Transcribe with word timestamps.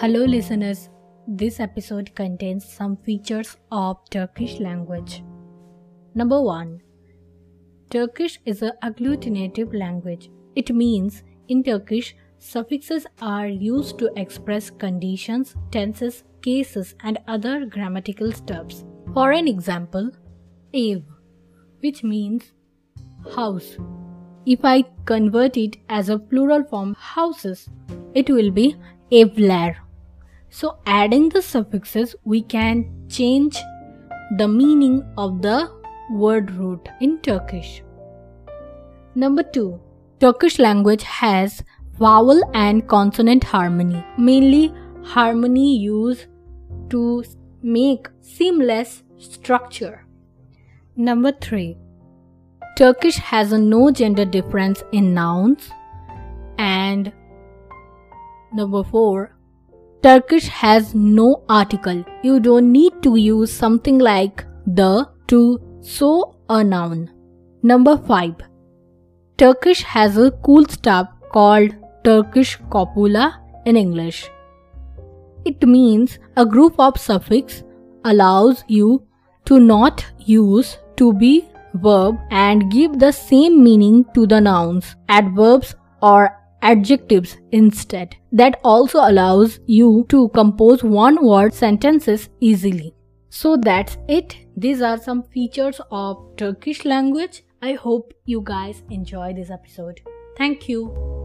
Hello, 0.00 0.26
listeners. 0.26 0.90
This 1.26 1.58
episode 1.58 2.14
contains 2.14 2.66
some 2.70 2.98
features 2.98 3.56
of 3.72 3.96
Turkish 4.10 4.60
language. 4.60 5.24
Number 6.14 6.42
1 6.42 6.82
Turkish 7.88 8.38
is 8.44 8.60
an 8.60 8.72
agglutinative 8.84 9.74
language. 9.74 10.28
It 10.54 10.74
means 10.74 11.22
in 11.48 11.64
Turkish, 11.64 12.14
suffixes 12.38 13.06
are 13.22 13.48
used 13.48 13.98
to 13.98 14.10
express 14.16 14.68
conditions, 14.68 15.56
tenses, 15.70 16.24
cases, 16.42 16.94
and 17.02 17.18
other 17.26 17.64
grammatical 17.64 18.32
steps. 18.32 18.84
For 19.14 19.32
an 19.32 19.48
example, 19.48 20.10
ev, 20.74 21.04
which 21.80 22.04
means 22.04 22.52
house. 23.34 23.78
If 24.44 24.62
I 24.62 24.84
convert 25.06 25.56
it 25.56 25.78
as 25.88 26.10
a 26.10 26.18
plural 26.18 26.64
form 26.64 26.94
houses, 26.98 27.70
it 28.14 28.28
will 28.28 28.50
be 28.50 28.76
evler. 29.10 29.76
So 30.58 30.78
adding 30.86 31.28
the 31.28 31.42
suffixes, 31.42 32.16
we 32.24 32.40
can 32.40 32.86
change 33.10 33.58
the 34.38 34.48
meaning 34.48 35.04
of 35.18 35.42
the 35.42 35.70
word 36.10 36.50
root 36.52 36.88
in 37.02 37.18
Turkish. 37.18 37.82
Number 39.14 39.42
2. 39.42 39.78
Turkish 40.18 40.58
language 40.58 41.02
has 41.02 41.62
vowel 41.98 42.40
and 42.54 42.88
consonant 42.88 43.44
harmony, 43.44 44.02
mainly 44.16 44.72
harmony 45.04 45.76
used 45.76 46.24
to 46.88 47.22
make 47.62 48.08
seamless 48.22 49.02
structure. 49.18 50.06
Number 50.96 51.32
3. 51.32 51.76
Turkish 52.78 53.16
has 53.16 53.52
a 53.52 53.58
no 53.58 53.90
gender 53.90 54.24
difference 54.24 54.82
in 54.90 55.12
nouns. 55.12 55.68
And 56.56 57.12
number 58.54 58.82
4. 58.84 59.35
Turkish 60.06 60.46
has 60.46 60.94
no 60.94 61.42
article. 61.48 62.04
You 62.22 62.38
don't 62.38 62.70
need 62.70 62.92
to 63.02 63.16
use 63.16 63.52
something 63.52 63.98
like 63.98 64.44
the 64.64 65.08
to 65.26 65.40
show 65.84 66.36
a 66.48 66.62
noun. 66.62 67.10
Number 67.64 67.96
5. 67.96 68.36
Turkish 69.36 69.82
has 69.82 70.16
a 70.16 70.30
cool 70.44 70.64
stuff 70.66 71.08
called 71.32 71.74
Turkish 72.04 72.56
copula 72.70 73.40
in 73.64 73.76
English. 73.76 74.30
It 75.44 75.66
means 75.66 76.20
a 76.36 76.46
group 76.46 76.78
of 76.78 77.00
suffix 77.00 77.64
allows 78.04 78.62
you 78.68 79.02
to 79.46 79.58
not 79.58 80.06
use 80.20 80.78
to 80.98 81.12
be 81.14 81.48
verb 81.74 82.16
and 82.30 82.70
give 82.70 83.00
the 83.00 83.10
same 83.10 83.60
meaning 83.64 84.04
to 84.14 84.24
the 84.24 84.40
nouns, 84.40 84.94
adverbs 85.08 85.74
or 86.00 86.30
adjectives 86.66 87.36
instead. 87.52 88.16
That 88.32 88.60
also 88.64 88.98
allows 88.98 89.60
you 89.66 90.04
to 90.08 90.28
compose 90.30 90.82
one 90.82 91.24
word 91.24 91.54
sentences 91.54 92.28
easily. 92.40 92.94
So 93.30 93.56
that's 93.56 93.98
it. 94.08 94.36
These 94.56 94.82
are 94.82 94.96
some 94.98 95.22
features 95.24 95.80
of 95.90 96.16
Turkish 96.36 96.84
language. 96.84 97.42
I 97.62 97.72
hope 97.72 98.12
you 98.24 98.42
guys 98.42 98.82
enjoy 98.90 99.34
this 99.34 99.50
episode. 99.50 100.00
Thank 100.36 100.68
you. 100.68 101.15